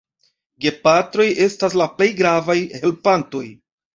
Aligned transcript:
Gepatroj 0.63 1.27
estas 1.45 1.77
la 1.81 1.87
plej 1.99 2.09
gravaj 2.21 2.57
helpantoj. 2.81 3.45